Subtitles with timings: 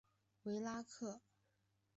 [0.41, 1.21] 维拉克。